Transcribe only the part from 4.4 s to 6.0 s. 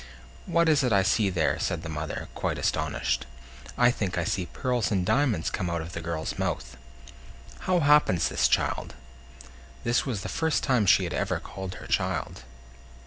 pearls and diamonds come out of